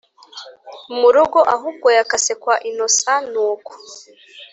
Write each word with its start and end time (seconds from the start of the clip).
murugo 0.99 1.39
ahubwo 1.55 1.87
yakase 1.97 2.31
kwa 2.41 2.55
innocent 2.69 3.23
nuko 3.33 3.71